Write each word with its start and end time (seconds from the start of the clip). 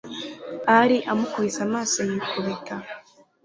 ari 0.79 0.97
amukubise 1.11 1.59
amaso 1.67 1.99
yikubita 2.09 2.75